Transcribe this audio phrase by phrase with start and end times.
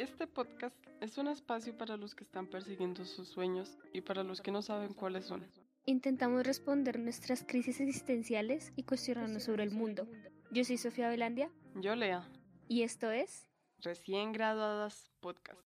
[0.00, 4.40] Este podcast es un espacio para los que están persiguiendo sus sueños y para los
[4.40, 5.46] que no saben cuáles son.
[5.84, 10.08] Intentamos responder nuestras crisis existenciales y cuestionarnos sobre el mundo.
[10.52, 11.50] Yo soy Sofía Velandia.
[11.74, 12.26] Yo, Lea.
[12.66, 13.46] Y esto es
[13.80, 15.60] Recién Graduadas Podcast.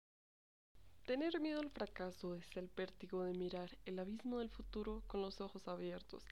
[1.06, 5.40] Tener miedo al fracaso es el vértigo de mirar el abismo del futuro con los
[5.40, 6.24] ojos abiertos.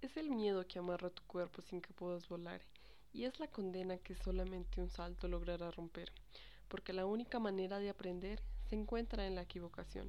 [0.00, 2.62] Es el miedo que amarra tu cuerpo sin que puedas volar.
[3.12, 6.10] Y es la condena que solamente un salto logrará romper.
[6.74, 10.08] Porque la única manera de aprender se encuentra en la equivocación.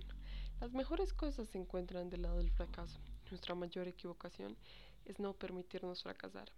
[0.59, 2.99] Las mejores cosas se encuentran del lado del fracaso.
[3.29, 4.57] Nuestra mayor equivocación
[5.05, 6.49] es no permitirnos fracasar.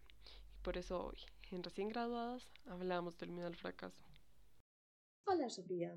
[0.55, 1.18] Y por eso hoy,
[1.52, 4.05] en recién graduadas, hablamos del miedo al fracaso.
[5.26, 5.94] Hola, Sofía.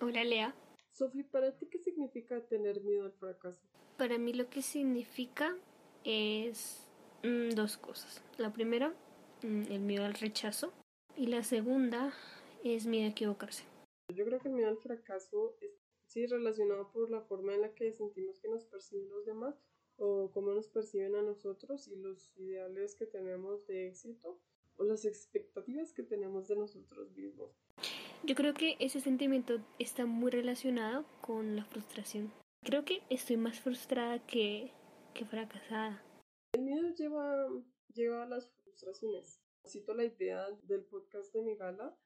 [0.00, 0.54] Hola, Lea.
[0.92, 3.60] Sofía, ¿para ti qué significa tener miedo al fracaso?
[3.98, 5.54] Para mí lo que significa
[6.04, 6.86] es
[7.22, 8.22] mm, dos cosas.
[8.38, 8.94] La primera,
[9.42, 10.72] mm, el miedo al rechazo.
[11.18, 12.14] Y la segunda
[12.64, 13.64] es miedo a equivocarse.
[14.14, 15.72] Yo creo que el miedo al fracaso es
[16.06, 19.54] sí relacionado por la forma en la que sentimos que nos perciben los demás
[19.96, 24.40] o cómo nos perciben a nosotros y los ideales que tenemos de éxito
[24.76, 27.50] o las expectativas que tenemos de nosotros mismos.
[28.24, 32.32] Yo creo que ese sentimiento está muy relacionado con la frustración.
[32.64, 34.72] Creo que estoy más frustrada que,
[35.14, 36.02] que fracasada.
[36.52, 37.48] El miedo lleva,
[37.92, 39.40] lleva a las frustraciones.
[39.66, 41.96] Cito la idea del podcast de mi gala.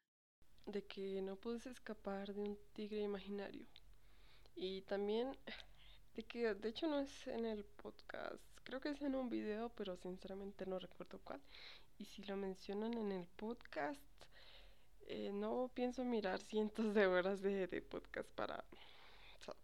[0.67, 3.67] De que no puedes escapar de un tigre imaginario.
[4.55, 5.37] Y también
[6.15, 9.71] de que de hecho no es en el podcast, creo que es en un video,
[9.77, 11.41] pero sinceramente no recuerdo cuál.
[11.99, 14.01] Y si lo mencionan en el podcast,
[15.09, 18.65] eh, no pienso mirar cientos de horas de, de podcast para,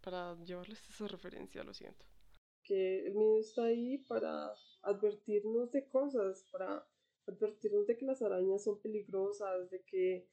[0.03, 2.07] para llevarles esa referencia, lo siento.
[2.63, 6.87] Que el miedo está ahí para advertirnos de cosas, para
[7.27, 10.29] advertirnos de que las arañas son peligrosas, de que,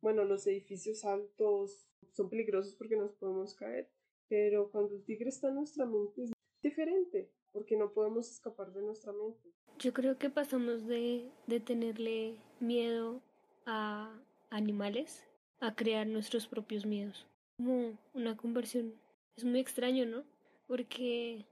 [0.00, 3.88] bueno, los edificios altos son peligrosos porque nos podemos caer,
[4.28, 6.32] pero cuando el tigre está en nuestra mente es
[6.62, 9.52] diferente, porque no podemos escapar de nuestra mente.
[9.78, 13.20] Yo creo que pasamos de, de tenerle miedo
[13.66, 14.12] a
[14.50, 15.24] animales
[15.60, 17.26] a crear nuestros propios miedos.
[17.58, 18.94] Como una conversión.
[19.36, 20.24] Es muy extraño, ¿no?
[20.66, 21.44] Porque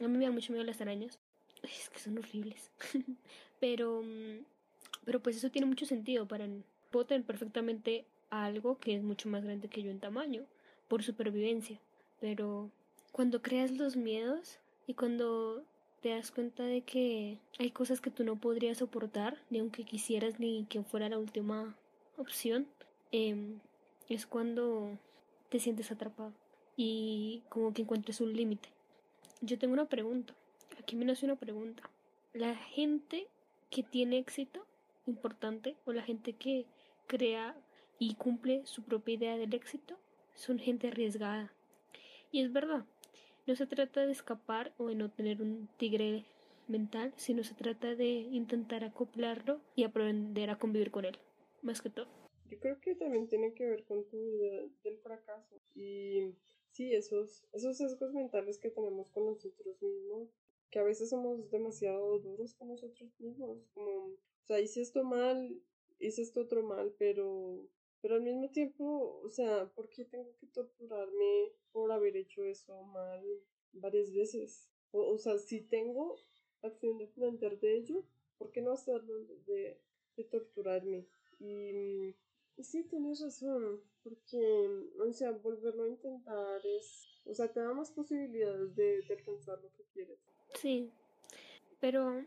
[0.00, 1.18] a mí me da mucho miedo las arañas.
[1.62, 2.70] Es que son horribles.
[3.60, 4.02] pero,
[5.04, 6.48] pero pues eso tiene mucho sentido para...
[6.90, 10.44] Puedo tener perfectamente algo que es mucho más grande que yo en tamaño,
[10.88, 11.78] por supervivencia.
[12.20, 12.70] Pero
[13.12, 15.62] cuando creas los miedos y cuando
[16.00, 20.38] te das cuenta de que hay cosas que tú no podrías soportar, ni aunque quisieras,
[20.38, 21.76] ni que fuera la última
[22.16, 22.66] opción,
[23.12, 23.56] eh,
[24.08, 24.98] es cuando
[25.48, 26.32] te sientes atrapado
[26.76, 28.68] y como que encuentres un límite.
[29.40, 30.34] Yo tengo una pregunta.
[30.78, 31.82] Aquí me nace una pregunta.
[32.32, 33.26] La gente
[33.70, 34.64] que tiene éxito
[35.06, 36.66] importante o la gente que
[37.08, 37.56] crea
[37.98, 39.98] y cumple su propia idea del éxito
[40.36, 41.52] son gente arriesgada.
[42.30, 42.84] Y es verdad,
[43.46, 46.24] no se trata de escapar o de no tener un tigre
[46.68, 51.18] mental, sino se trata de intentar acoplarlo y aprender a convivir con él,
[51.62, 52.06] más que todo.
[52.50, 56.34] Yo creo que también tiene que ver con tu idea del fracaso y
[56.72, 60.28] sí, esos, esos sesgos mentales que tenemos con nosotros mismos,
[60.70, 65.58] que a veces somos demasiado duros con nosotros mismos, como, o sea, hice esto mal,
[65.98, 67.68] hice esto otro mal, pero
[68.00, 72.80] pero al mismo tiempo, o sea, ¿por qué tengo que torturarme por haber hecho eso
[72.84, 73.24] mal
[73.72, 74.70] varias veces?
[74.92, 76.16] O, o sea, si tengo
[76.62, 78.04] acción de plantear de ello,
[78.38, 79.80] ¿por qué no hacerlo de,
[80.16, 81.06] de torturarme?
[81.40, 82.14] Y,
[82.56, 84.68] y sí, tienes razón, porque,
[85.00, 89.60] o sea, volverlo a intentar es, o sea, te da más posibilidades de, de alcanzar
[89.60, 90.18] lo que quieres.
[90.54, 90.90] Sí,
[91.80, 92.24] pero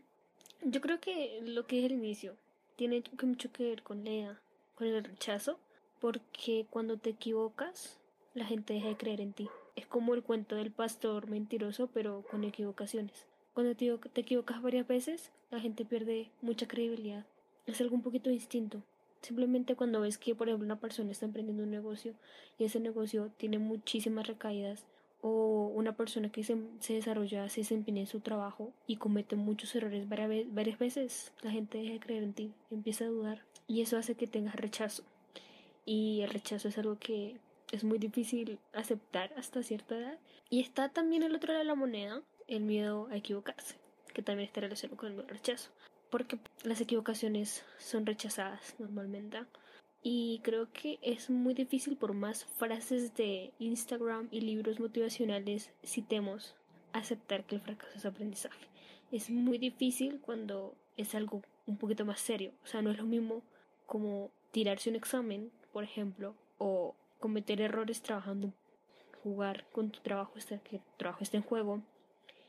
[0.64, 2.36] yo creo que lo que es el inicio
[2.76, 4.40] tiene mucho que ver con Lea
[4.74, 5.58] con el rechazo,
[6.00, 7.98] porque cuando te equivocas,
[8.34, 9.48] la gente deja de creer en ti.
[9.76, 13.26] Es como el cuento del pastor mentiroso, pero con equivocaciones.
[13.54, 17.26] Cuando te, te equivocas varias veces, la gente pierde mucha credibilidad.
[17.66, 18.82] Es algo un poquito distinto.
[19.20, 22.14] Simplemente cuando ves que, por ejemplo, una persona está emprendiendo un negocio
[22.58, 24.84] y ese negocio tiene muchísimas recaídas,
[25.22, 26.56] o una persona que se,
[26.88, 31.78] desarrolla, se desempeña en su trabajo y comete muchos errores varias, varias veces, la gente
[31.78, 35.04] deja de creer en ti, empieza a dudar y eso hace que tengas rechazo.
[35.84, 37.38] Y el rechazo es algo que
[37.72, 40.18] es muy difícil aceptar hasta cierta edad.
[40.50, 43.76] Y está también el otro lado de la moneda, el miedo a equivocarse,
[44.12, 45.70] que también está relacionado con el rechazo.
[46.10, 49.38] Porque las equivocaciones son rechazadas normalmente.
[50.02, 56.56] Y creo que es muy difícil por más frases de Instagram y libros motivacionales citemos
[56.92, 58.66] aceptar que el fracaso es aprendizaje.
[59.12, 62.52] Es muy difícil cuando es algo un poquito más serio.
[62.64, 63.42] O sea, no es lo mismo
[63.86, 68.52] como tirarse un examen, por ejemplo, o cometer errores trabajando,
[69.22, 71.82] jugar con tu trabajo, que tu trabajo esté en juego,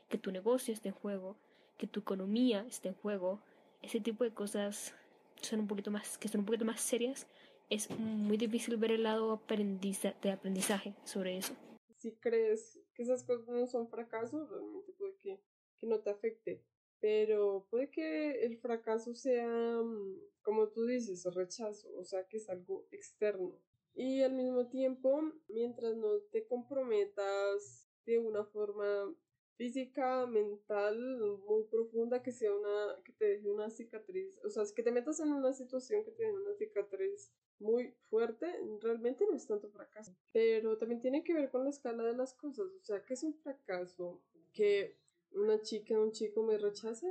[0.08, 1.36] que tu negocio esté en juego,
[1.78, 3.40] que tu economía esté en juego,
[3.82, 4.94] ese tipo de cosas
[5.40, 7.26] son un poquito más, que son un poquito más serias,
[7.70, 11.54] es muy difícil ver el lado de aprendizaje sobre eso.
[11.96, 15.40] Si crees que esas cosas no son fracasos, realmente puede que,
[15.78, 16.62] que no te afecte,
[17.00, 19.48] pero puede que el fracaso sea,
[19.82, 23.58] mm, como tú dices, rechazo, o sea, que es algo externo.
[23.94, 29.14] Y al mismo tiempo, mientras no te comprometas de una forma
[29.56, 30.98] física, mental,
[31.46, 35.20] muy profunda, que sea una, que te deje una cicatriz, o sea, que te metas
[35.20, 38.46] en una situación que te deje una cicatriz muy fuerte,
[38.80, 42.34] realmente no es tanto fracaso, pero también tiene que ver con la escala de las
[42.34, 44.20] cosas, o sea, que es un fracaso
[44.52, 44.96] que
[45.32, 47.06] una chica, un chico me rechace.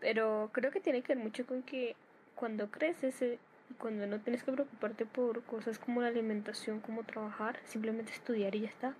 [0.00, 1.94] Pero creo que tiene que ver mucho con que
[2.34, 7.60] cuando creces y cuando no tienes que preocuparte por cosas como la alimentación, como trabajar,
[7.64, 8.96] simplemente estudiar y ya está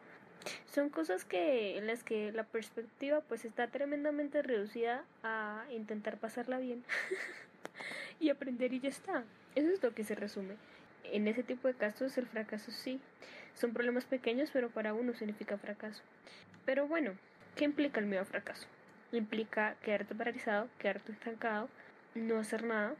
[0.72, 6.58] son cosas que en las que la perspectiva pues está tremendamente reducida a intentar pasarla
[6.58, 6.84] bien
[8.20, 9.25] y aprender y ya está.
[9.54, 10.56] Eso es lo que se resume.
[11.04, 13.00] En ese tipo de casos el fracaso sí.
[13.54, 16.02] Son problemas pequeños, pero para uno significa fracaso.
[16.64, 17.14] Pero bueno,
[17.56, 18.66] ¿qué implica el miedo al fracaso?
[19.12, 21.69] Implica quedarte paralizado, quedarte estancado,
[22.14, 22.94] no hacer nada.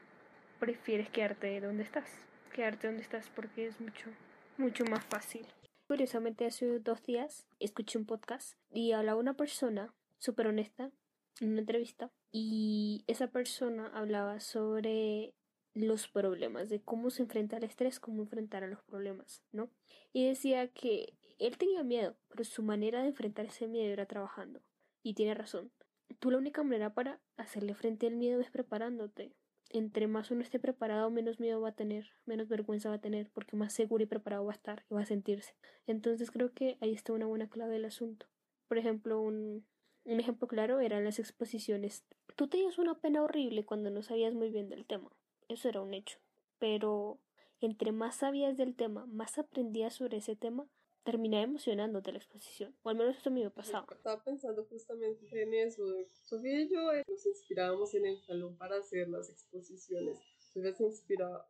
[0.58, 2.10] Prefieres quedarte donde estás.
[2.52, 4.10] Quedarte donde estás porque es mucho,
[4.58, 5.46] mucho más fácil.
[5.90, 10.92] Curiosamente, hace dos días escuché un podcast y hablaba una persona súper honesta
[11.40, 15.34] en una entrevista y esa persona hablaba sobre
[15.75, 19.69] los problemas, de cómo se enfrenta al estrés, cómo enfrentar a los problemas, ¿no?
[20.12, 24.60] Y decía que él tenía miedo, pero su manera de enfrentar ese miedo era trabajando.
[25.02, 25.72] Y tiene razón.
[26.20, 29.32] Tú la única manera para hacerle frente al miedo es preparándote,
[29.70, 33.31] entre más uno esté preparado, menos miedo va a tener, menos vergüenza va a tener,
[33.31, 35.55] porque más seguro y preparado va a estar y va a sentirse.
[35.87, 38.26] Entonces creo que ahí está una buena clave del asunto.
[38.69, 39.64] Por ejemplo, un,
[40.05, 42.05] un ejemplo claro eran las exposiciones.
[42.37, 45.11] Tú tenías una pena horrible cuando no sabías muy bien del tema.
[45.49, 46.19] Eso era un hecho.
[46.58, 47.19] Pero
[47.61, 50.66] entre más sabías del tema, más aprendías sobre ese tema,
[51.02, 52.76] terminé emocionándote la exposición.
[52.82, 53.87] O al menos eso a mí me pasaba.
[53.91, 55.82] Estaba pensando justamente en eso.
[56.25, 60.19] Sofía y yo eh, nos inspirábamos en el salón para hacer las exposiciones.
[60.38, 61.47] Sofía se inspiraba.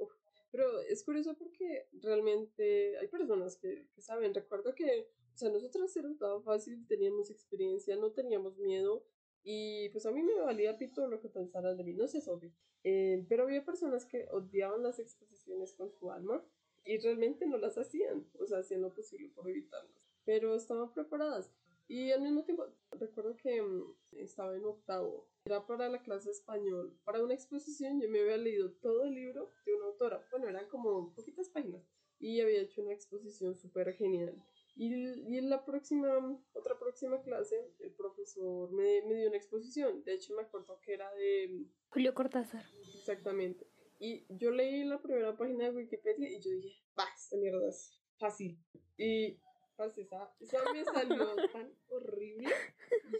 [0.50, 4.34] Pero es curioso porque realmente hay personas que, que saben.
[4.34, 9.04] Recuerdo que, o sea, nosotros era tan fácil, teníamos experiencia, no teníamos miedo.
[9.42, 12.52] Y pues a mí me valía pito lo que pensaran de mí, no sé, Sofía.
[12.82, 16.44] Eh, pero había personas que odiaban las exposiciones con su alma
[16.84, 21.52] y realmente no las hacían, o sea, hacían lo posible por evitarlas, pero estaban preparadas.
[21.88, 26.32] Y al mismo tiempo, recuerdo que mm, estaba en octavo, era para la clase de
[26.32, 30.48] español, para una exposición, yo me había leído todo el libro de una autora, bueno,
[30.48, 31.82] eran como poquitas páginas,
[32.20, 34.40] y había hecho una exposición súper genial.
[34.76, 40.04] Y, y, en la próxima, otra próxima clase, el profesor me, me dio una exposición,
[40.04, 41.66] de hecho me acuerdo que era de...
[41.88, 42.64] Julio Cortázar.
[42.94, 43.66] Exactamente.
[44.02, 48.00] Y yo leí la primera página de Wikipedia y yo dije, bah, esta mierda es
[48.18, 48.58] fácil.
[48.96, 49.38] Y
[49.76, 52.48] pues, esa, esa me salió tan horrible.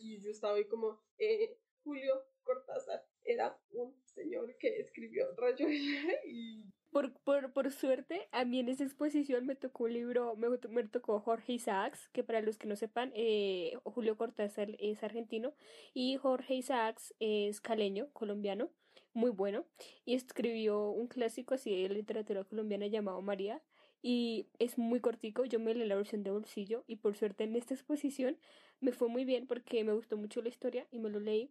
[0.01, 6.65] Y yo estaba ahí como, eh, Julio Cortázar era un señor que escribió Rayuela y...
[6.91, 10.85] Por, por, por suerte, a mí en esa exposición me tocó un libro, me, me
[10.89, 15.55] tocó Jorge Isaacs, que para los que no sepan, eh, Julio Cortázar es argentino
[15.95, 18.71] y Jorge Isaacs es caleño, colombiano
[19.13, 19.65] muy bueno
[20.05, 23.63] y escribió un clásico así de literatura colombiana llamado María
[24.03, 27.57] y es muy cortico, yo me leí la versión de bolsillo y por suerte en
[27.57, 28.39] esta exposición
[28.81, 31.51] me fue muy bien porque me gustó mucho la historia y me lo leí.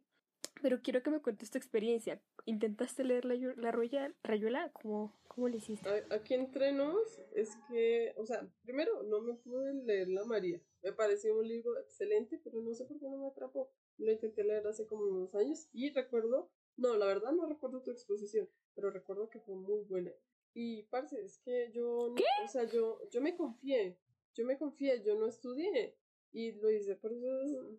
[0.62, 2.22] Pero quiero que me cuentes tu experiencia.
[2.46, 4.72] ¿Intentaste leer la, la rayuela?
[4.74, 5.88] ¿Cómo, ¿Cómo le hiciste?
[6.10, 10.60] Aquí entre nos es que, o sea, primero no me pude leer la María.
[10.82, 13.72] Me pareció un libro excelente, pero no sé por qué no me atrapó.
[13.98, 17.92] Lo intenté leer hace como unos años y recuerdo no, la verdad no recuerdo tu
[17.92, 20.12] exposición, pero recuerdo que fue muy buena.
[20.54, 22.24] Y, parce, es que yo, ¿Qué?
[22.44, 23.98] o sea, yo, yo me confié,
[24.34, 25.96] yo me confié, yo no estudié
[26.32, 27.28] y lo hice, por eso,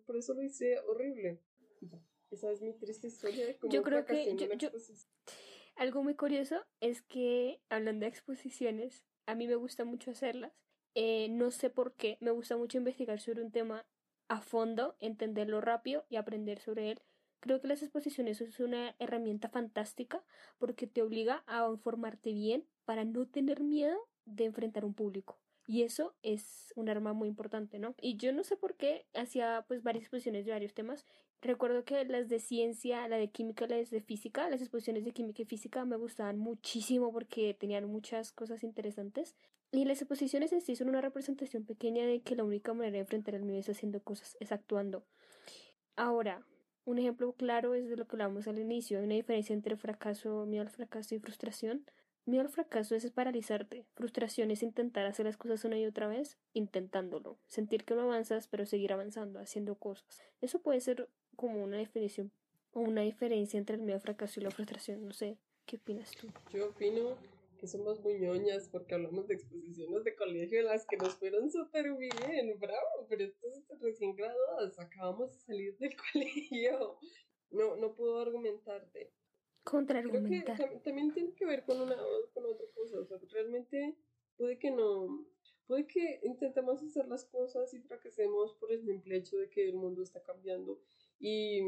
[0.05, 1.41] por eso lo hice horrible.
[2.29, 4.69] Esa es mi triste historia de cómo yo creo que yo,
[5.75, 10.53] algo muy curioso es que hablando de exposiciones, a mí me gusta mucho hacerlas.
[10.93, 13.85] Eh, no sé por qué, me gusta mucho investigar sobre un tema
[14.27, 17.01] a fondo, entenderlo rápido y aprender sobre él.
[17.41, 20.23] Creo que las exposiciones es una herramienta fantástica
[20.59, 25.39] porque te obliga a informarte bien para no tener miedo de enfrentar un público.
[25.67, 27.95] Y eso es un arma muy importante, ¿no?
[27.99, 31.05] Y yo no sé por qué hacía pues varias exposiciones de varios temas.
[31.41, 35.41] Recuerdo que las de ciencia, la de química, las de física, las exposiciones de química
[35.41, 39.35] y física me gustaban muchísimo porque tenían muchas cosas interesantes.
[39.71, 42.99] Y las exposiciones en sí son una representación pequeña de que la única manera de
[42.99, 45.05] enfrentar el miedo es haciendo cosas, es actuando.
[45.95, 46.45] Ahora,
[46.85, 49.01] un ejemplo claro es de lo que hablamos al inicio.
[49.01, 51.85] Una diferencia entre fracaso, miedo al fracaso y frustración.
[52.25, 53.85] Miedo al fracaso es paralizarte.
[53.95, 57.37] Frustración es intentar hacer las cosas una y otra vez, intentándolo.
[57.47, 60.21] Sentir que no avanzas, pero seguir avanzando, haciendo cosas.
[60.39, 62.31] Eso puede ser como una definición
[62.73, 65.05] o una diferencia entre el miedo al fracaso y la frustración.
[65.05, 66.27] No sé, ¿qué opinas tú?
[66.53, 67.17] Yo opino
[67.61, 71.93] que somos muy ñoñas porque hablamos de exposiciones de colegio las que nos fueron súper
[71.93, 76.97] bien, bravo, pero estos recién graduados, acabamos de salir del colegio.
[77.51, 79.13] No, no puedo argumentarte.
[79.63, 80.57] Contraargumentar.
[80.57, 81.95] Creo que también tiene que ver con, una,
[82.33, 83.95] con otra cosa, o sea, realmente
[84.37, 85.23] puede que no,
[85.67, 89.75] puede que intentemos hacer las cosas y fracasemos por el simple hecho de que el
[89.75, 90.81] mundo está cambiando
[91.19, 91.61] y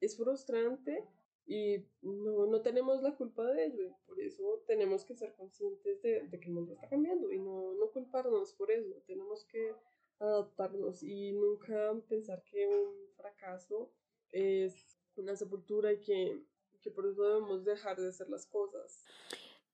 [0.00, 1.04] es frustrante
[1.46, 6.02] y no, no tenemos la culpa de ello y por eso tenemos que ser conscientes
[6.02, 9.72] de, que el mundo está cambiando y no, no culparnos por eso, tenemos que
[10.18, 13.92] adaptarnos y nunca pensar que un fracaso
[14.32, 16.42] es una sepultura y que,
[16.82, 19.04] que por eso debemos dejar de hacer las cosas.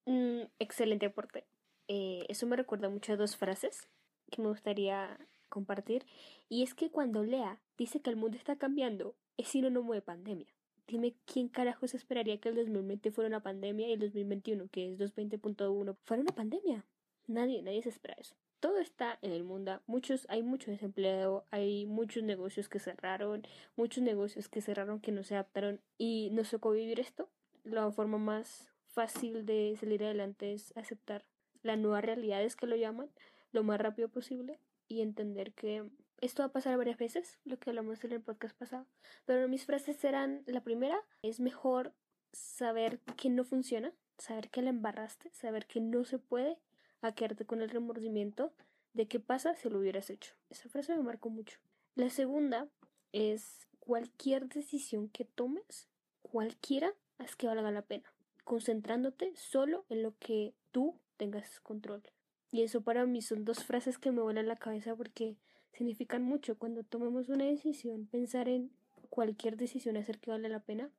[0.04, 1.46] Mm, excelente aporte.
[1.88, 3.88] Eh, eso me recuerda mucho a dos frases
[4.30, 6.04] que me gustaría compartir
[6.48, 10.52] y es que cuando Lea dice que el mundo está cambiando es sinónimo de pandemia
[10.86, 14.98] dime quién carajos esperaría que el 2020 fuera una pandemia y el 2021, que es
[14.98, 16.84] 220.1, fuera una pandemia.
[17.26, 18.34] Nadie, nadie se espera eso.
[18.60, 19.80] Todo está en el mundo.
[19.86, 23.42] Muchos, hay mucho desempleo, hay muchos negocios que cerraron,
[23.76, 27.28] muchos negocios que cerraron que no se adaptaron y nos tocó vivir esto.
[27.64, 31.24] La forma más fácil de salir adelante es aceptar
[31.62, 33.08] la nueva realidad, es que lo llaman,
[33.52, 34.58] lo más rápido posible
[34.88, 35.88] y entender que
[36.22, 38.86] esto va a pasar varias veces, lo que hablamos en el podcast pasado.
[39.26, 41.92] Pero mis frases eran, la primera, es mejor
[42.32, 46.58] saber que no funciona, saber que la embarraste, saber que no se puede,
[47.02, 48.52] a quedarte con el remordimiento
[48.94, 50.34] de qué pasa si lo hubieras hecho.
[50.48, 51.58] Esa frase me marcó mucho.
[51.96, 52.68] La segunda
[53.10, 55.88] es cualquier decisión que tomes,
[56.22, 58.14] cualquiera, haz que valga la pena,
[58.44, 62.04] concentrándote solo en lo que tú tengas control.
[62.52, 65.36] Y eso para mí son dos frases que me vuelan la cabeza porque
[65.72, 66.56] significan mucho.
[66.56, 68.70] Cuando tomemos una decisión, pensar en
[69.10, 70.90] cualquier decisión hacer que vale la pena,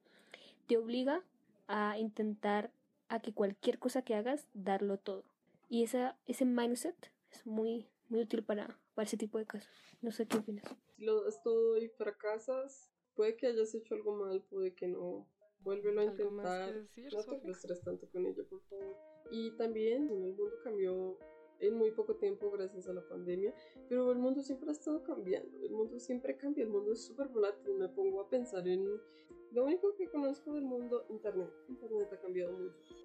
[0.67, 1.23] te obliga
[1.67, 2.71] a intentar
[3.09, 5.23] a que cualquier cosa que hagas, darlo todo.
[5.69, 9.71] Y esa, ese mindset es muy, muy útil para, para ese tipo de casos.
[10.01, 10.65] No sé qué opinas.
[10.95, 15.27] Si lo das todo y fracasas, puede que hayas hecho algo mal, puede que no.
[15.61, 16.73] Vuélvelo a intentar.
[16.75, 18.97] no te frustres tanto con ello, por favor.
[19.31, 21.17] Y también el mundo cambió
[21.67, 23.53] en muy poco tiempo gracias a la pandemia,
[23.87, 27.27] pero el mundo siempre ha estado cambiando, el mundo siempre cambia, el mundo es súper
[27.29, 28.85] volátil, me pongo a pensar en
[29.51, 32.95] lo único que conozco del mundo, Internet, Internet ha cambiado mucho.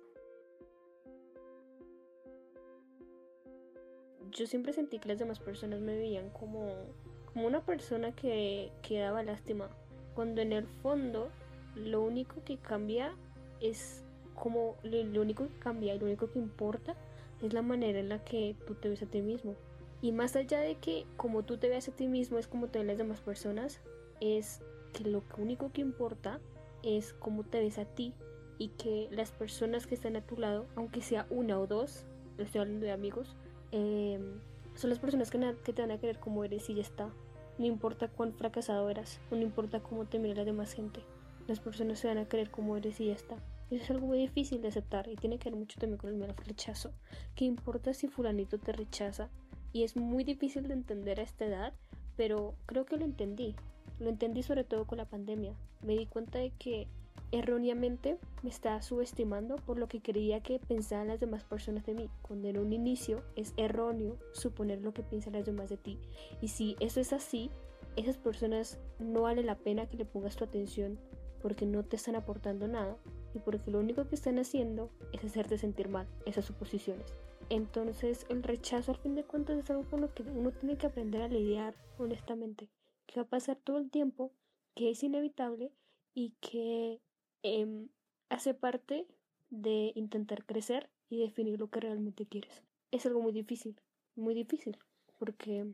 [4.30, 6.86] Yo siempre sentí que las demás personas me veían como,
[7.32, 9.70] como una persona que, que daba lástima,
[10.14, 11.30] cuando en el fondo
[11.76, 13.14] lo único que cambia
[13.60, 16.96] es como lo único que cambia y lo único que importa
[17.42, 19.54] es la manera en la que tú te ves a ti mismo.
[20.00, 22.78] Y más allá de que como tú te ves a ti mismo es como te
[22.78, 23.80] ven las demás personas,
[24.20, 24.60] es
[24.92, 26.40] que lo único que importa
[26.82, 28.12] es cómo te ves a ti
[28.58, 32.04] y que las personas que están a tu lado, aunque sea una o dos,
[32.38, 33.36] estoy hablando de amigos,
[33.72, 34.40] em,
[34.74, 37.10] son las personas que, que, te van a querer como eres y ya está.
[37.58, 41.00] No importa cuán fracasado eras, no importa cómo te mira la demás gente,
[41.48, 43.36] las personas se van a querer como eres y ya está.
[43.70, 46.32] Es algo muy difícil de aceptar y tiene que ver mucho también con el miedo
[46.36, 46.90] al rechazo.
[47.34, 49.28] ¿Qué importa si fulanito te rechaza?
[49.72, 51.74] Y es muy difícil de entender a esta edad,
[52.16, 53.54] pero creo que lo entendí.
[54.00, 55.54] Lo entendí sobre todo con la pandemia.
[55.82, 56.88] Me di cuenta de que
[57.30, 62.08] erróneamente me estaba subestimando por lo que creía que pensaban las demás personas de mí,
[62.22, 65.98] cuando en un inicio es erróneo suponer lo que piensan las demás de ti.
[66.40, 67.50] Y si eso es así,
[67.96, 70.98] esas personas no vale la pena que le pongas tu atención
[71.42, 72.96] porque no te están aportando nada
[73.34, 77.14] y porque lo único que están haciendo es hacerte sentir mal, esas suposiciones.
[77.50, 80.86] Entonces el rechazo al fin de cuentas es algo con lo que uno tiene que
[80.86, 82.68] aprender a lidiar honestamente,
[83.06, 84.32] que va a pasar todo el tiempo,
[84.74, 85.72] que es inevitable
[86.14, 87.00] y que
[87.42, 87.88] em,
[88.28, 89.06] hace parte
[89.50, 92.62] de intentar crecer y definir lo que realmente quieres.
[92.90, 93.80] Es algo muy difícil,
[94.14, 94.76] muy difícil,
[95.18, 95.66] porque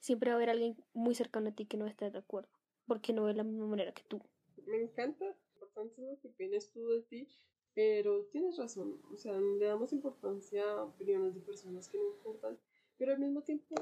[0.00, 2.50] siempre va a haber alguien muy cercano a ti que no esté de acuerdo,
[2.86, 4.22] porque no ve la misma manera que tú.
[4.66, 7.28] Me encanta importante lo que opinas tú de ti,
[7.74, 12.58] pero tienes razón, o sea, le damos importancia a opiniones de personas que no importan,
[12.98, 13.74] pero al mismo tiempo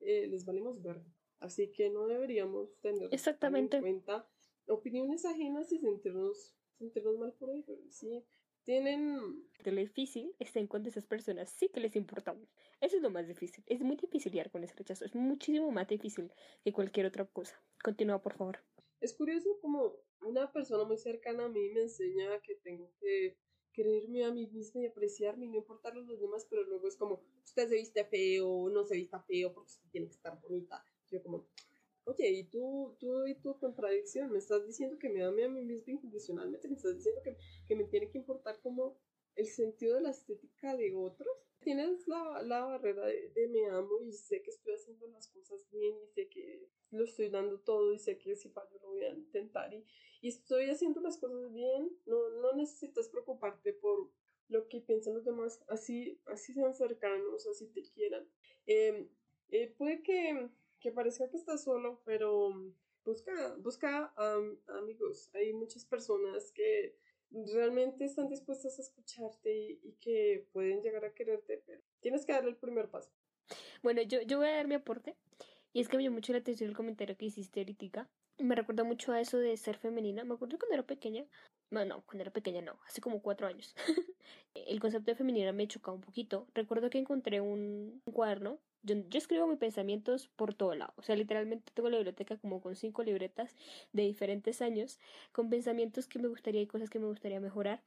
[0.00, 1.00] eh, les valemos ver,
[1.40, 3.76] así que no deberíamos tener Exactamente.
[3.76, 4.28] en cuenta
[4.66, 8.24] opiniones ajenas y sentirnos, sentirnos mal por ello, sí,
[8.64, 9.44] tienen...
[9.64, 12.48] Lo difícil está en cuando esas personas sí que les importamos.
[12.80, 13.62] Eso es lo más difícil.
[13.68, 15.04] Es muy difícil lidiar con ese rechazo.
[15.04, 16.32] Es muchísimo más difícil
[16.64, 17.60] que cualquier otra cosa.
[17.82, 18.58] Continúa, por favor.
[19.00, 23.36] Es curioso como una persona muy cercana a mí me enseña que tengo que
[23.72, 27.22] quererme a mí misma y apreciarme y no importarle los demás, pero luego es como,
[27.44, 30.82] usted se viste feo, no se vista feo porque usted tiene que estar bonita.
[31.10, 31.46] Yo como,
[32.04, 34.32] oye, ¿y tú, tú y tu contradicción?
[34.32, 36.68] ¿Me estás diciendo que me ame a mí misma incondicionalmente?
[36.68, 37.36] ¿Me estás diciendo que,
[37.66, 38.98] que me tiene que importar como
[39.36, 41.28] el sentido de la estética de otros?
[41.60, 45.68] Tienes la, la barrera de, de, me amo y sé que estoy haciendo las cosas
[45.70, 49.04] bien y sé que lo estoy dando todo y sé que si fallo lo voy
[49.04, 49.84] a intentar y,
[50.20, 51.90] y estoy haciendo las cosas bien.
[52.06, 54.10] No, no necesitas preocuparte por
[54.48, 58.28] lo que piensan los demás, así, así sean cercanos, así te quieran.
[58.66, 59.08] Eh,
[59.48, 60.50] eh, puede que
[60.80, 62.52] que parezca que estás solo, pero
[63.04, 64.12] busca, busca
[64.68, 65.30] amigos.
[65.34, 66.96] Hay muchas personas que
[67.30, 72.50] realmente están dispuestas a escucharte y, que pueden llegar a quererte, pero tienes que darle
[72.50, 73.10] el primer paso.
[73.82, 75.16] Bueno, yo, yo voy a dar mi aporte.
[75.72, 78.08] Y es que me llamó mucho la atención el comentario que hiciste ahorita.
[78.38, 80.24] Me recuerda mucho a eso de ser femenina.
[80.24, 81.26] Me acuerdo cuando era pequeña.
[81.70, 83.74] No, no, cuando era pequeña no, hace como cuatro años.
[84.54, 86.46] el concepto de femenina me chocaba un poquito.
[86.54, 90.94] Recuerdo que encontré un cuaderno yo, escribo mis pensamientos por todo lado.
[90.96, 93.54] O sea, literalmente tengo la biblioteca como con cinco libretas
[93.92, 94.98] de diferentes años,
[95.32, 97.82] con pensamientos que me gustaría y cosas que me gustaría mejorar.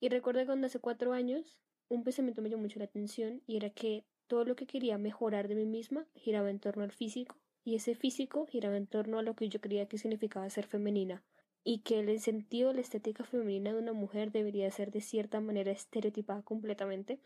[0.00, 3.70] Y recuerdo cuando hace cuatro años, un pensamiento me llamó mucho la atención y era
[3.70, 7.36] que todo lo que quería mejorar de mí misma giraba en torno al físico.
[7.64, 11.22] Y ese físico giraba en torno a lo que yo creía que significaba ser femenina.
[11.64, 15.40] Y que el sentido de la estética femenina de una mujer debería ser de cierta
[15.40, 17.18] manera estereotipada completamente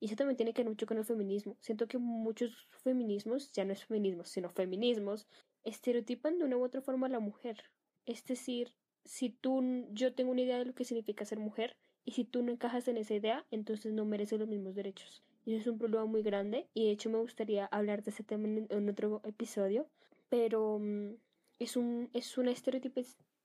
[0.00, 1.56] y eso también tiene que ver mucho con el feminismo.
[1.60, 5.26] Siento que muchos feminismos, ya no es feminismo, sino feminismos,
[5.64, 7.64] estereotipan de una u otra forma a la mujer.
[8.06, 8.74] Es decir,
[9.04, 12.42] si tú, yo tengo una idea de lo que significa ser mujer, y si tú
[12.42, 15.22] no encajas en esa idea, entonces no mereces los mismos derechos.
[15.44, 18.22] Y eso es un problema muy grande, y de hecho me gustaría hablar de ese
[18.22, 19.88] tema en, otro episodio,
[20.28, 21.14] pero mm,
[21.58, 23.00] es un, es un estereotipo,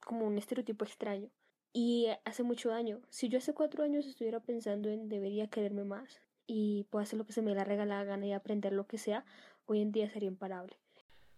[0.05, 1.29] como un estereotipo extraño.
[1.75, 3.01] Y hace mucho daño.
[3.09, 7.25] Si yo hace cuatro años estuviera pensando en debería quererme más, y puedo hacer lo
[7.25, 9.25] que se me la regala la gana y aprender lo que sea,
[9.65, 10.77] hoy en día sería imparable.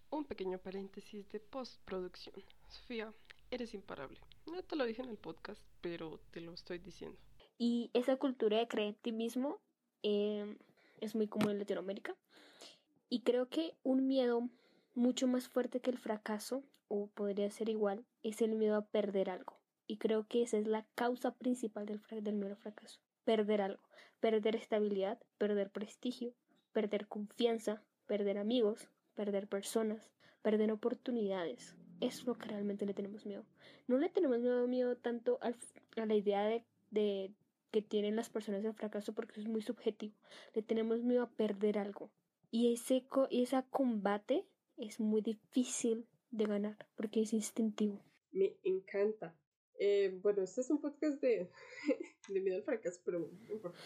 [0.10, 2.36] Un pequeño paréntesis de postproducción.
[2.70, 3.14] Sofía,
[3.52, 4.20] eres imparable.
[4.46, 7.18] No te lo dije en el podcast, pero te lo estoy diciendo.
[7.58, 9.60] Y esa cultura de creer en ti mismo
[10.04, 10.58] em,
[11.02, 12.16] es muy común en Latinoamérica.
[13.10, 14.50] Y creo que un miedo
[14.94, 19.30] mucho más fuerte que el fracaso, o podría ser igual, es el miedo a perder
[19.30, 19.58] algo.
[19.88, 23.00] Y creo que esa es la causa principal del, del miedo al fracaso.
[23.26, 23.82] Perder algo
[24.26, 26.34] perder estabilidad, perder prestigio,
[26.74, 30.12] perder confianza, perder amigos, perder personas,
[30.42, 31.76] perder oportunidades.
[32.02, 33.46] Es lo que realmente le tenemos miedo.
[33.88, 37.34] No le tenemos miedo, tanto a la idea de,
[37.70, 40.16] que tienen las personas del fracaso porque es muy subjetivo.
[40.56, 42.10] Le tenemos miedo a perder algo.
[42.50, 44.46] Y ese, y ese combate
[44.78, 48.02] es muy difícil de ganar porque es instintivo.
[48.32, 49.36] Me encanta.
[49.78, 51.50] Eh, bueno, este es un podcast de,
[52.28, 53.78] de miedo al fracaso, pero no importa.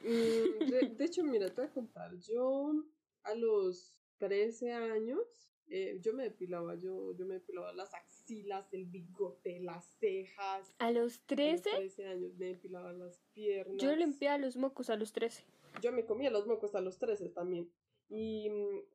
[0.00, 2.16] Mm, de, hecho, mira, te voy a contar.
[2.18, 2.84] Yo
[3.22, 5.20] a los 13 años,
[5.68, 10.74] eh, yo me depilaba, yo, yo me depilaba las axilas, el bigote, las cejas.
[10.78, 11.70] ¿A los 13?
[11.70, 13.76] A los 13 años me depilaba las piernas.
[13.78, 15.44] Yo limpiaba los mocos a los 13.
[15.82, 17.70] Yo me comía los mocos a los 13 también.
[18.08, 18.48] Y,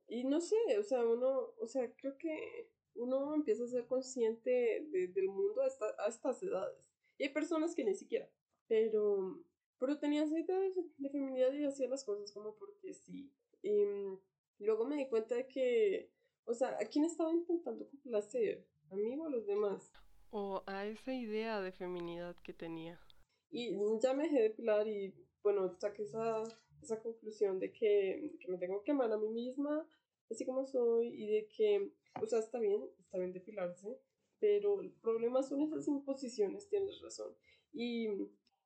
[0.08, 4.88] y no sé, o sea, uno, o sea, creo que uno empieza a ser consciente
[4.90, 6.90] del mundo a, a estas edades.
[7.18, 8.30] Y hay personas que ni siquiera.
[8.72, 9.44] Pero
[9.82, 13.34] pero tenía esa idea de, feminidad y hacía las cosas como porque sí.
[13.64, 14.20] Y mm,
[14.60, 16.12] luego me di cuenta de que,
[16.46, 18.68] o sea, ¿a quién estaba intentando complacer?
[18.92, 19.92] ¿A mí o a los demás?
[20.30, 23.02] O a esa idea de feminidad que tenía.
[23.50, 26.44] Y ya me dejé de pilar y, bueno, saqué esa,
[26.84, 29.84] esa conclusión de que, que me tengo que amar a mí misma,
[30.30, 33.98] así como soy, y de que, o sea, está bien, está bien depilarse,
[34.40, 37.36] pero el problema son esas imposiciones, tienes razón.
[37.74, 38.08] Y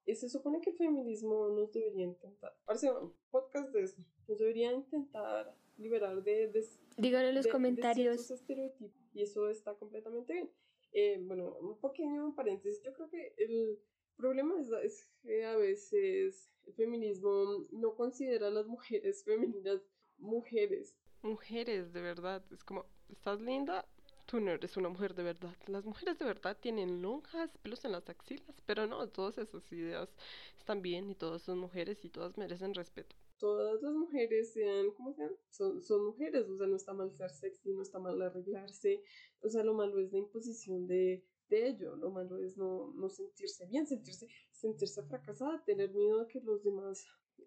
[0.06, 4.38] y se supone que el feminismo nos debería intentar, parece un podcast de eso, nos
[4.38, 6.48] debería intentar liberar de...
[6.48, 6.66] de
[6.98, 8.32] Díganlo en los comentarios.
[8.32, 10.52] estereotipos, y eso está completamente bien.
[10.94, 13.80] Eh, bueno, un pequeño paréntesis, yo creo que el
[14.16, 19.82] problema es, es, que a veces el feminismo no considera a las mujeres femeninas
[20.18, 20.96] mujeres.
[21.22, 23.88] Mujeres, de verdad, es como, estás linda,
[24.26, 25.56] tú no eres una mujer de verdad.
[25.68, 30.10] Las mujeres de verdad tienen lonjas, pelos en las axilas, pero no, todas esas ideas
[30.58, 33.16] están bien y todas son mujeres y todas merecen respeto.
[33.38, 37.30] Todas las mujeres sean como sean, son, son mujeres, o sea, no está mal ser
[37.30, 39.04] sexy, no está mal arreglarse,
[39.42, 41.96] o sea, lo malo es la imposición de, de ello.
[41.96, 46.64] Lo malo es no, no sentirse bien, sentirse, sentirse fracasada, tener miedo a que los
[46.64, 47.06] demás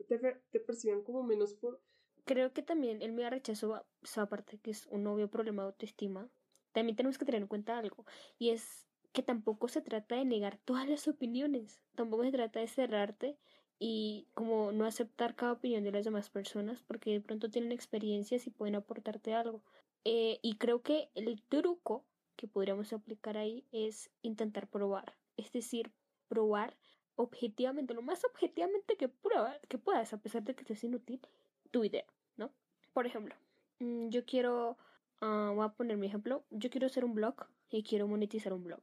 [0.08, 0.18] te,
[0.50, 1.80] te perciban como menos por...
[2.24, 3.82] Creo que también el miedo a rechazo,
[4.16, 6.30] aparte que es un obvio problema de autoestima,
[6.78, 8.04] también tenemos que tener en cuenta algo,
[8.38, 12.68] y es que tampoco se trata de negar todas las opiniones, tampoco se trata de
[12.68, 13.38] cerrarte
[13.78, 18.46] y como no aceptar cada opinión de las demás personas porque de pronto tienen experiencias
[18.46, 19.62] y pueden aportarte algo.
[20.04, 22.04] Eh, y creo que el truco
[22.36, 25.92] que podríamos aplicar ahí es intentar probar, es decir,
[26.28, 26.76] probar
[27.16, 29.10] objetivamente, lo más objetivamente que,
[29.68, 31.20] que puedas, a pesar de que sea inútil,
[31.72, 32.04] tu idea,
[32.36, 32.52] ¿no?
[32.92, 33.34] Por ejemplo,
[33.80, 34.78] mm, yo quiero,
[35.22, 38.64] uh, voy a poner mi ejemplo, yo quiero hacer un blog y quiero monetizar un
[38.64, 38.82] blog.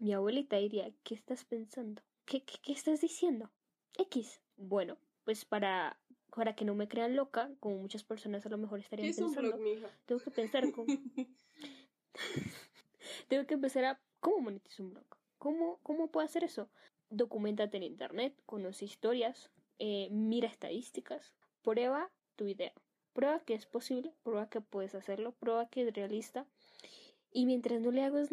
[0.00, 2.02] Mi abuelita diría, ¿qué estás pensando?
[2.24, 3.50] ¿Qué, qué, qué estás diciendo?
[3.96, 4.40] X.
[4.56, 5.98] Bueno, pues para,
[6.34, 9.58] para que no me crean loca, como muchas personas a lo mejor estarían pensando,
[10.06, 10.86] tengo que pensar cómo...
[13.28, 15.06] tengo que empezar a cómo monetizo un blog.
[15.38, 16.68] ¿Cómo, ¿Cómo puedo hacer eso?
[17.10, 22.72] Docúmentate en internet, conoce historias, eh, mira estadísticas, prueba tu idea.
[23.18, 26.46] Prueba que es posible, prueba que puedes hacerlo, prueba que es realista.
[27.32, 28.28] Y mientras no le hagas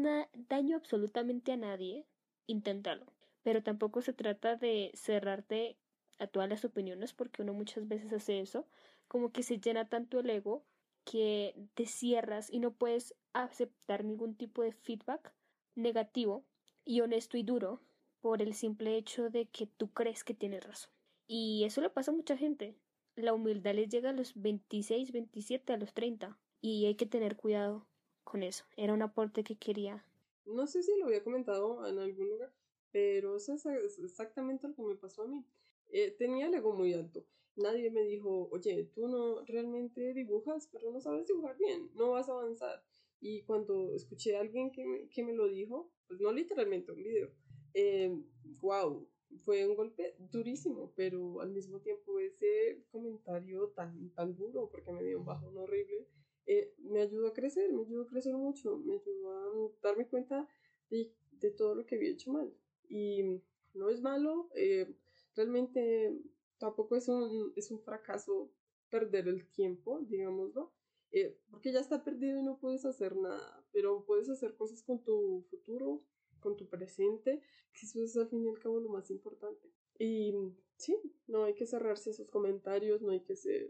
[0.49, 2.05] daño absolutamente a nadie,
[2.45, 3.05] inténtalo
[3.45, 5.77] pero tampoco se trata de cerrarte
[6.17, 8.65] a todas las opiniones porque uno muchas veces hace eso,
[9.07, 10.65] como que se llena tanto el ego
[11.03, 15.31] que te cierras y no puedes aceptar ningún tipo de feedback
[15.75, 16.43] negativo
[16.83, 17.81] y honesto y duro
[18.19, 20.89] por el simple hecho de que tú crees que tienes razón.
[21.27, 22.75] Y eso le pasa a mucha gente.
[23.15, 27.37] La humildad les llega a los 26, 27, a los 30 y hay que tener
[27.37, 27.85] cuidado
[28.23, 28.65] con eso.
[28.75, 30.05] Era un aporte que quería.
[30.45, 32.51] No sé si lo había comentado en algún lugar,
[32.91, 35.45] pero eso es exactamente lo que me pasó a mí.
[35.91, 37.25] Eh, tenía el ego muy alto.
[37.55, 42.27] Nadie me dijo, oye, tú no realmente dibujas, pero no sabes dibujar bien, no vas
[42.27, 42.83] a avanzar.
[43.21, 47.31] Y cuando escuché a alguien que me, lo dijo, pues no literalmente un video,
[47.73, 48.13] eh,
[48.59, 49.07] wow,
[49.43, 55.03] fue un golpe durísimo, pero al mismo tiempo ese comentario tan, tan duro, porque me
[55.03, 56.07] dio un bajón horrible,
[56.45, 60.47] eh, me ayudó a crecer, me ayudó a crecer mucho, me ayudó a darme cuenta
[60.89, 62.53] de, de todo lo que había hecho mal.
[62.87, 63.41] Y
[63.73, 64.95] no es malo, eh,
[65.35, 66.17] realmente
[66.57, 68.51] tampoco es un, es un fracaso
[68.89, 70.71] perder el tiempo, digámoslo,
[71.11, 75.03] eh, porque ya está perdido y no puedes hacer nada, pero puedes hacer cosas con
[75.03, 76.03] tu futuro,
[76.45, 77.41] con tu presente,
[77.73, 79.67] que eso es al fin y al cabo lo más importante.
[79.97, 80.33] Y
[80.77, 80.95] sí,
[81.27, 83.67] no hay que cerrarse esos comentarios, no hay que ser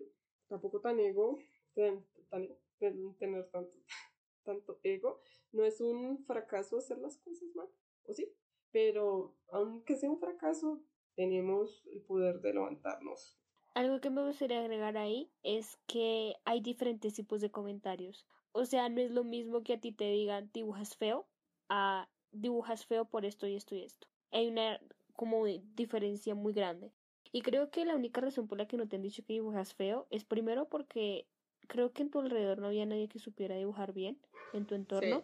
[0.47, 1.39] tampoco tan ego,
[1.73, 2.05] tan,
[3.17, 3.73] tener tanto,
[4.43, 5.21] tanto ego.
[5.51, 7.69] No es un fracaso hacer las cosas mal,
[8.03, 8.31] ¿o sí?
[8.75, 10.83] pero aunque sea un fracaso,
[11.15, 13.39] tenemos el poder de levantarnos.
[13.73, 18.27] Algo que me gustaría agregar ahí es que hay diferentes tipos de comentarios.
[18.51, 21.25] O sea, no es lo mismo que a ti te digan dibujas feo
[21.69, 24.07] a dibujas feo por esto y esto y esto.
[24.31, 24.79] Hay una
[25.13, 26.91] como diferencia muy grande.
[27.31, 29.73] Y creo que la única razón por la que no te han dicho que dibujas
[29.73, 31.27] feo es primero porque
[31.67, 34.19] creo que en tu alrededor no había nadie que supiera dibujar bien
[34.53, 35.23] en tu entorno.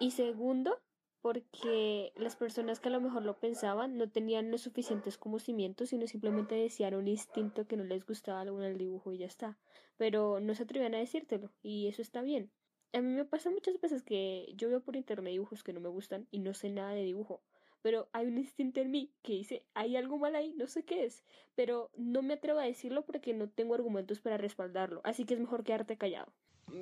[0.00, 0.80] Y segundo,
[1.20, 6.06] porque las personas que a lo mejor lo pensaban no tenían los suficientes conocimientos, sino
[6.08, 9.56] simplemente decían un instinto que no les gustaba algo en el dibujo y ya está.
[9.96, 12.50] Pero no se atrevían a decírtelo, y eso está bien.
[12.94, 15.88] A mí me pasa muchas veces que yo veo por internet dibujos que no me
[15.88, 17.42] gustan y no sé nada de dibujo,
[17.80, 21.04] pero hay un instinto en mí que dice, hay algo mal ahí, no sé qué
[21.04, 21.24] es,
[21.54, 25.40] pero no me atrevo a decirlo porque no tengo argumentos para respaldarlo, así que es
[25.40, 26.32] mejor quedarte callado.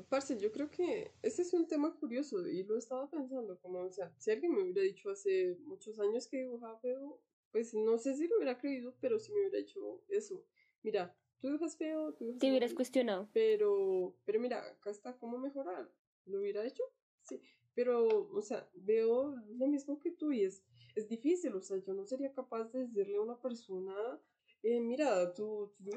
[0.09, 3.81] Parce, yo creo que ese es un tema curioso y lo he estado pensando, como,
[3.81, 7.20] o sea, si alguien me hubiera dicho hace muchos años que dibujaba feo,
[7.51, 10.44] pues no sé si lo hubiera creído, pero si me hubiera dicho eso.
[10.83, 13.29] Mira, tú dibujas feo, tú dibujas Te hubieras cuestionado.
[13.33, 15.90] Pero, pero mira, acá está cómo mejorar.
[16.30, 16.84] ¿Lo hubiera hecho?
[17.22, 17.40] Sí.
[17.74, 20.64] Pero, o sea, veo lo mismo que tú y es,
[20.96, 23.94] es difícil, o sea, yo no sería capaz de decirle a una persona,
[24.62, 25.90] eh, mira, tú, tú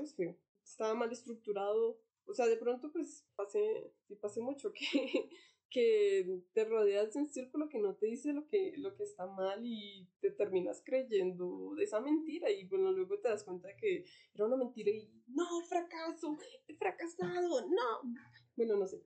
[0.96, 4.82] mal estructurado, o sea, de pronto pues pasé, sí pasé mucho que,
[5.70, 9.26] que te rodeas de un círculo que no te dice lo que, lo que está
[9.26, 14.06] mal y te terminas creyendo de esa mentira y bueno, luego te das cuenta que
[14.34, 18.14] era una mentira y no, fracaso, he fracasado, no.
[18.56, 19.04] Bueno, no sé.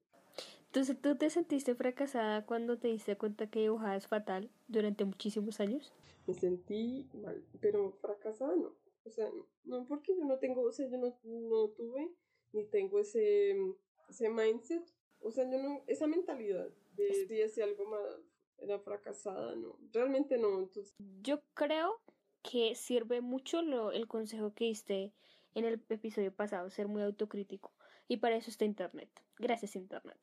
[0.77, 5.91] Entonces, ¿tú te sentiste fracasada cuando te diste cuenta que dibujabas fatal durante muchísimos años?
[6.27, 8.75] Me sentí mal, pero fracasada no.
[9.03, 9.27] O sea,
[9.63, 12.11] no, porque yo no tengo, o sea, yo no, no tuve
[12.53, 13.55] ni tengo ese,
[14.07, 14.83] ese mindset,
[15.19, 18.01] o sea, yo no, esa mentalidad de si hacía algo más,
[18.59, 20.59] era fracasada, no, realmente no.
[20.59, 20.93] Entonces...
[21.23, 22.03] Yo creo
[22.43, 25.11] que sirve mucho lo, el consejo que diste
[25.55, 27.73] en el episodio pasado, ser muy autocrítico.
[28.07, 29.09] Y para eso está Internet.
[29.37, 30.17] Gracias Internet.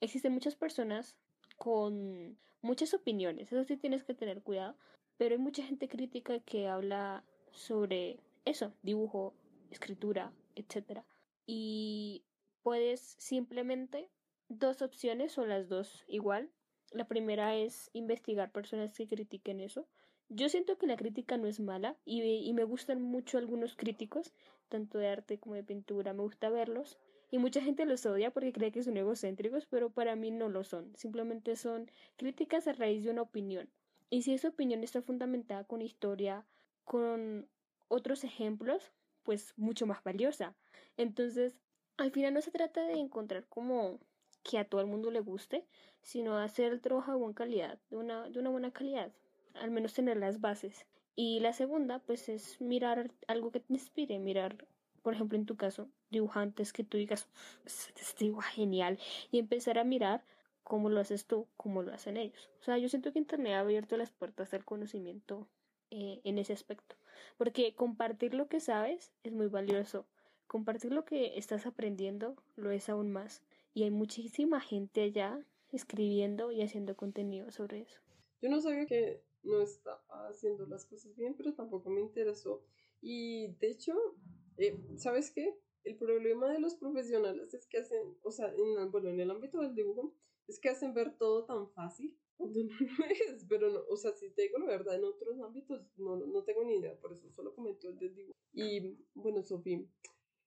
[0.00, 1.16] Existen muchas personas
[1.56, 4.76] con muchas opiniones, eso sí tienes que tener cuidado,
[5.16, 9.34] pero hay mucha gente crítica que habla sobre eso, dibujo,
[9.70, 11.04] escritura, etcétera.
[11.46, 12.22] Y
[12.62, 14.08] puedes simplemente
[14.48, 16.50] dos opciones o las dos igual.
[16.92, 19.86] La primera es investigar personas que critiquen eso.
[20.28, 24.32] Yo siento que la crítica no es mala y, y me gustan mucho algunos críticos,
[24.68, 26.98] tanto de arte como de pintura, me gusta verlos.
[27.30, 30.64] Y mucha gente los odia porque cree que son egocéntricos, pero para mí no lo
[30.64, 30.96] son.
[30.96, 33.68] Simplemente son críticas a raíz de una opinión.
[34.10, 36.44] Y si esa opinión está fundamentada con historia,
[36.84, 37.48] con
[37.88, 40.56] otros ejemplos, pues mucho más valiosa.
[40.96, 41.56] Entonces,
[41.96, 44.00] al final no se trata de encontrar como
[44.42, 45.66] que a todo el mundo le guste,
[46.02, 49.12] sino hacer el trabajo de buena calidad, de una, de una buena calidad,
[49.54, 50.86] al menos tener las bases.
[51.14, 54.66] Y la segunda, pues es mirar algo que te inspire, mirar
[55.02, 57.28] por ejemplo, en tu caso, dibujantes que tú digas,
[57.64, 58.98] este dibuja genial,
[59.30, 60.24] y empezar a mirar
[60.64, 62.50] cómo lo haces tú, cómo lo hacen ellos.
[62.60, 65.48] O sea, yo siento que Internet ha abierto las puertas del conocimiento
[65.90, 66.96] eh, en ese aspecto,
[67.38, 70.06] porque compartir lo que sabes es muy valioso,
[70.46, 73.42] compartir lo que estás aprendiendo lo es aún más,
[73.74, 75.40] y hay muchísima gente allá
[75.72, 78.00] escribiendo y haciendo contenido sobre eso.
[78.42, 82.64] Yo no sabía que no estaba haciendo las cosas bien, pero tampoco me interesó.
[83.00, 83.94] Y de hecho,
[84.60, 85.56] eh, ¿Sabes qué?
[85.84, 89.60] El problema de los profesionales es que hacen, o sea, en, bueno, en el ámbito
[89.60, 90.14] del dibujo,
[90.46, 94.12] es que hacen ver todo tan fácil cuando no lo es, pero no, o sea,
[94.12, 97.30] si te digo la verdad, en otros ámbitos no, no tengo ni idea, por eso
[97.30, 98.38] solo comento el del dibujo.
[98.52, 99.80] Y bueno, Sofía,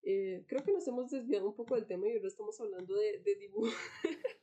[0.03, 3.19] eh, creo que nos hemos desviado un poco del tema y ahora estamos hablando de,
[3.19, 3.71] de dibujo.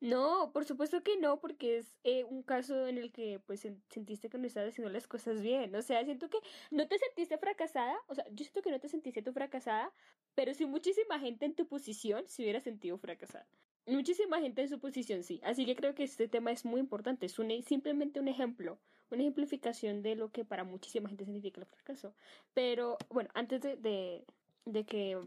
[0.00, 4.28] No, por supuesto que no, porque es eh, un caso en el que pues sentiste
[4.28, 5.74] que no estabas haciendo las cosas bien.
[5.74, 6.38] O sea, siento que
[6.70, 7.96] no te sentiste fracasada.
[8.08, 9.90] O sea, yo siento que no te sentiste tú fracasada,
[10.34, 13.46] pero sí muchísima gente en tu posición se hubiera sentido fracasada.
[13.86, 15.40] Muchísima gente en su posición sí.
[15.42, 17.24] Así que creo que este tema es muy importante.
[17.24, 18.78] Es un, simplemente un ejemplo,
[19.10, 22.14] una ejemplificación de lo que para muchísima gente significa el fracaso.
[22.52, 24.24] Pero bueno, antes de, de,
[24.66, 25.18] de que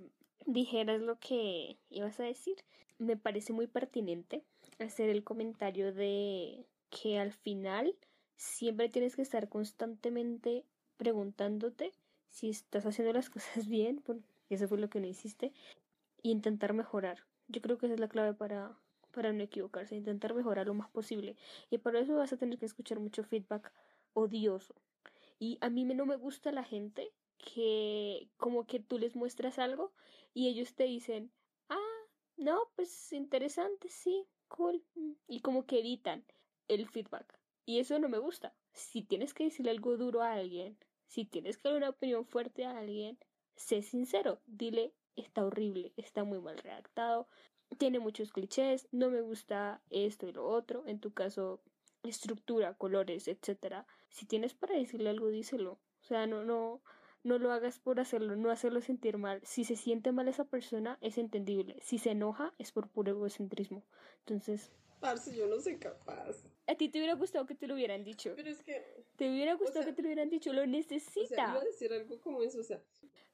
[0.46, 2.58] dijeras lo que ibas a decir,
[3.00, 4.44] me parece muy pertinente
[4.80, 7.96] hacer el comentario de que al final
[8.36, 10.66] siempre tienes que estar constantemente
[10.98, 11.94] preguntándote
[12.30, 15.54] si estás haciendo las cosas bien, porque eso fue lo que no hiciste,
[16.24, 17.26] e intentar mejorar.
[17.48, 18.78] Yo creo que esa es la clave para,
[19.12, 21.36] para no equivocarse, intentar mejorar lo más posible.
[21.70, 23.72] Y para eso vas a tener que escuchar mucho feedback
[24.14, 24.76] odioso.
[25.40, 29.94] Y a mí no me gusta la gente que como que tú les muestras algo
[30.34, 31.32] y ellos te dicen,
[32.40, 34.84] no, pues interesante, sí, cool.
[34.96, 36.26] Mm, y como que editan
[36.68, 37.40] el feedback.
[37.66, 38.54] Y eso no me gusta.
[38.74, 42.66] Si tienes que decirle algo duro a alguien, si tienes que dar una opinión fuerte
[42.66, 43.18] a alguien,
[43.56, 47.28] sé sincero, dile, está horrible, está muy mal redactado,
[47.78, 51.62] tiene muchos clichés, no me gusta esto y lo otro, en tu caso,
[52.04, 53.86] estructura, colores, etcétera.
[54.10, 55.74] Si tienes para decirle algo, díselo.
[55.74, 56.82] O sea, no, no,
[57.24, 59.42] no lo hagas por hacerlo, no hacerlo sentir mal.
[59.44, 61.78] Si se siente mal esa persona, es entendible.
[61.82, 63.84] Si se enoja, es por puro egocentrismo.
[64.20, 64.72] Entonces...
[65.00, 66.44] Parce, yo no soy capaz.
[66.68, 68.34] A ti te hubiera gustado que te lo hubieran dicho.
[68.36, 69.06] Pero es que...
[69.16, 71.24] Te hubiera gustado que te lo hubieran dicho, lo necesita.
[71.24, 72.82] O sea, iba a decir algo como eso, o sea...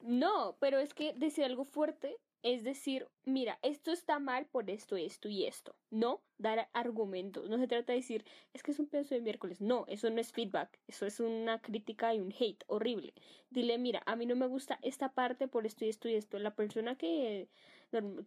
[0.01, 4.97] No, pero es que decir algo fuerte es decir, mira, esto está mal por esto,
[4.97, 5.75] esto y esto.
[5.89, 7.49] No dar argumentos.
[7.49, 9.61] No se trata de decir, es que es un pedazo de miércoles.
[9.61, 10.79] No, eso no es feedback.
[10.87, 13.15] Eso es una crítica y un hate horrible.
[13.49, 16.37] Dile, mira, a mí no me gusta esta parte por esto y esto y esto.
[16.37, 17.49] La persona que,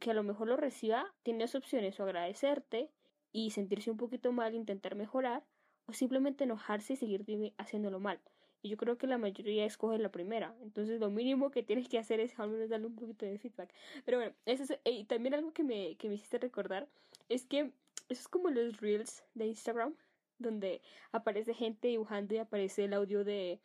[0.01, 2.91] que a lo mejor lo reciba tiene dos opciones, o agradecerte
[3.31, 5.45] y sentirse un poquito mal, intentar mejorar,
[5.87, 7.25] o simplemente enojarse y seguir
[7.57, 8.21] haciéndolo mal.
[8.63, 10.55] Y yo creo que la mayoría escoge la primera.
[10.63, 13.73] Entonces lo mínimo que tienes que hacer es al menos darle un poquito de feedback.
[14.05, 16.89] Pero bueno, eso es, y también algo que me, que me hiciste recordar
[17.29, 17.73] es que
[18.09, 19.95] eso es como los reels de Instagram,
[20.39, 20.81] donde
[21.13, 23.61] aparece gente dibujando y aparece el audio de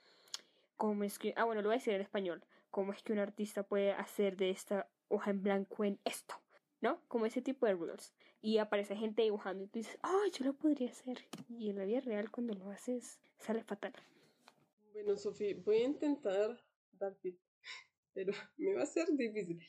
[0.75, 3.19] cómo es que, ah bueno, lo voy a decir en español, cómo es que un
[3.19, 6.35] artista puede hacer de esta hoja en blanco en esto,
[6.81, 6.99] ¿no?
[7.07, 8.13] Como ese tipo de reels.
[8.41, 11.23] Y aparece gente dibujando y tú dices, oh, yo lo podría hacer.
[11.47, 13.93] Y en la vida real cuando lo haces sale fatal.
[14.93, 17.39] Bueno, Sofía, voy a intentar dar tip,
[18.13, 19.59] pero me va a ser difícil.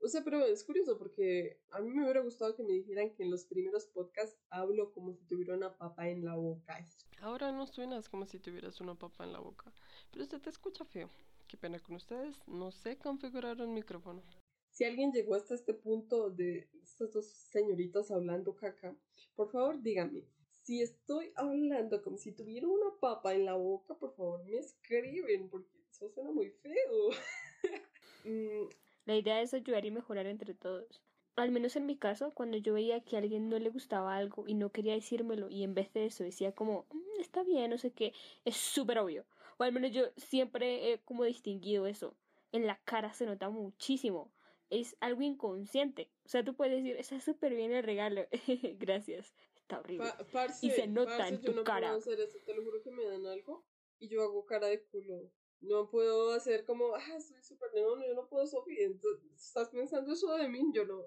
[0.00, 3.22] O sea, pero es curioso porque a mí me hubiera gustado que me dijeran que
[3.22, 6.84] en los primeros podcasts hablo como si tuviera una papa en la boca.
[7.20, 9.72] Ahora no suenas como si tuvieras una papa en la boca,
[10.10, 11.08] pero usted te escucha feo.
[11.46, 14.22] Qué pena con ustedes, no sé configurar un micrófono.
[14.70, 18.96] Si alguien llegó hasta este punto de estos dos señoritos hablando caca,
[19.34, 20.28] por favor dígame,
[20.68, 25.48] si estoy hablando como si tuviera una papa en la boca, por favor me escriben,
[25.48, 27.10] porque eso suena muy feo.
[28.24, 28.68] Mm,
[29.06, 31.02] la idea es ayudar y mejorar entre todos.
[31.36, 34.44] al menos en mi caso, cuando yo veía que a alguien no le gustaba algo
[34.48, 37.78] y no quería decírmelo y en vez de eso decía como, "Mm, está bien, no
[37.78, 38.12] sé qué,
[38.44, 39.24] es súper obvio.
[39.58, 42.14] O al menos yo siempre he como distinguido eso.
[42.52, 44.32] En la cara se nota muchísimo.
[44.70, 46.10] Es algo inconsciente.
[46.24, 48.26] O sea, tú puedes decir, está súper bien el regalo.
[48.78, 49.34] Gracias.
[49.68, 50.08] Está horrible.
[50.08, 51.88] Pa- parce, Y se nota parce, en yo tu no cara.
[51.88, 53.66] puedo hacer eso, te lo juro que me dan algo
[53.98, 55.30] y yo hago cara de culo.
[55.60, 58.44] No puedo hacer como, ah, estoy súper, no, no, yo no puedo.
[58.66, 60.70] Entonces, ¿estás pensando eso de mí?
[60.72, 61.04] Yo no.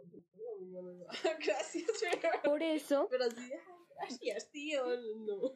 [1.44, 1.90] Gracias,
[2.22, 3.52] pero, Por eso, pero así,
[3.96, 4.86] gracias, tío.
[5.26, 5.52] No.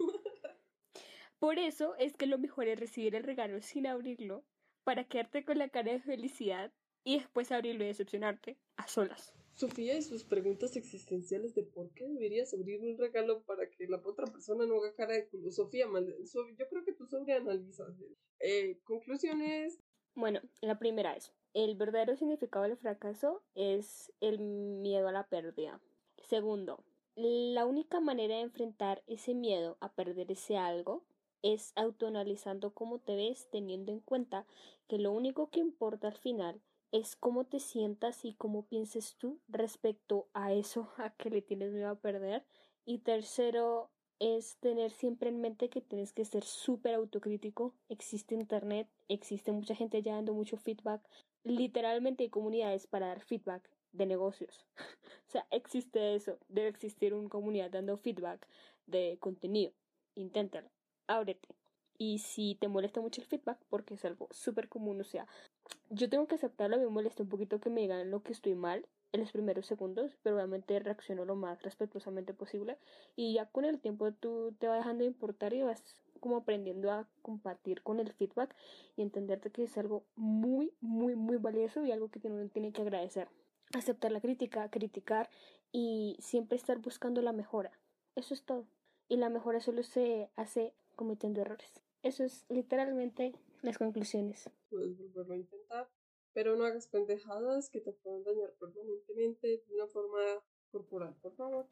[1.37, 4.45] por eso es que lo mejor es recibir el regalo sin abrirlo
[4.83, 9.35] para quedarte con la cara de felicidad y después abrirlo y decepcionarte a solas.
[9.55, 14.01] Sofía y sus preguntas existenciales de por qué deberías abrir un regalo para que la
[14.03, 15.49] otra persona no haga cara de culo.
[15.49, 17.95] Sofía, yo creo que tú sobreanalizas.
[18.39, 19.79] Eh, conclusiones.
[20.13, 25.81] Bueno, la primera es, el verdadero significado del fracaso es el miedo a la pérdida.
[26.27, 26.83] Segundo,
[27.15, 31.05] la única manera de enfrentar ese miedo a perder ese algo
[31.41, 34.45] es autoanalizando cómo te ves teniendo en cuenta
[34.89, 36.61] que lo único que importa al final
[36.95, 41.73] es cómo te sientas y cómo pienses tú respecto a eso a que le tienes
[41.73, 42.45] miedo a perder.
[42.85, 47.73] Y tercero, es tener siempre en mente que tienes que ser súper autocrítico.
[47.89, 51.01] Existe internet, existe mucha gente ya dando mucho feedback.
[51.43, 54.65] Literalmente hay comunidades para dar feedback de negocios.
[55.27, 56.37] o sea, existe eso.
[56.47, 58.47] Debe existir una comunidad dando feedback
[58.85, 59.73] de contenido.
[60.15, 60.69] Inténtalo,
[61.07, 61.49] ábrete.
[61.97, 65.27] Y si te molesta mucho el feedback, porque es algo súper común, o sea,
[65.89, 68.85] yo tengo que aceptarlo, me molesta un poquito que me digan lo que estoy mal
[69.11, 72.77] en los primeros segundos, pero obviamente reacciono lo más respetuosamente posible
[73.15, 75.81] y ya con el tiempo tú te vas dejando de importar y vas
[76.19, 78.55] como aprendiendo a compartir con el feedback
[78.97, 82.81] y entenderte que es algo muy, muy, muy valioso y algo que uno tiene que
[82.81, 83.27] agradecer.
[83.73, 85.29] Aceptar la crítica, criticar
[85.71, 87.71] y siempre estar buscando la mejora.
[88.15, 88.65] Eso es todo.
[89.07, 91.81] Y la mejora solo se hace cometiendo errores.
[92.01, 93.33] Eso es literalmente
[93.65, 94.49] las conclusiones.
[94.69, 95.89] puedes volverlo a intentar,
[96.33, 100.19] pero no hagas pendejadas que te puedan dañar permanentemente de una forma
[100.71, 101.67] corporal, por favor.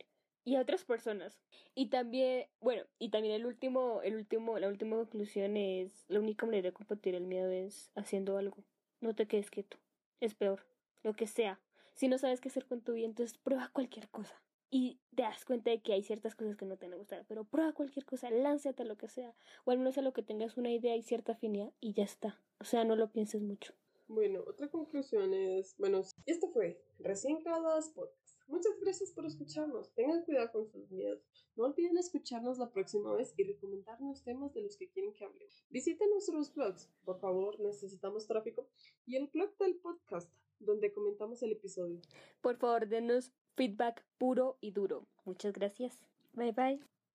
[0.46, 1.40] y a otras personas.
[1.74, 6.46] Y también, bueno, y también el último, el último, la última conclusión es, la única
[6.46, 8.66] manera de combatir el miedo es haciendo algo.
[9.00, 9.78] No te quedes quieto.
[10.20, 10.66] Es peor.
[11.02, 11.62] Lo que sea.
[11.94, 14.43] Si no sabes qué hacer con tu vida, entonces prueba cualquier cosa.
[14.76, 17.24] Y te das cuenta de que hay ciertas cosas que no te van a gustar,
[17.28, 19.36] pero prueba cualquier cosa, lánzate a lo que sea.
[19.66, 22.42] O al menos a lo que tengas una idea y cierta afinidad y ya está.
[22.60, 23.76] O sea, no lo pienses mucho.
[24.08, 28.40] Bueno, otra conclusión es, bueno, esto fue Recién Graduadas Podcast.
[28.48, 29.94] Muchas gracias por escucharnos.
[29.94, 31.22] Tengan cuidado con sus miedos.
[31.56, 35.64] No olviden escucharnos la próxima vez y recomendarnos temas de los que quieren que hablemos.
[35.70, 38.68] Visiten nuestros blogs, por favor, necesitamos tráfico.
[39.06, 42.02] Y el blog del podcast, donde comentamos el episodio.
[42.42, 45.06] Por favor, denos feedback puro y duro.
[45.26, 46.00] Muchas gracias.
[46.34, 47.03] Bye bye.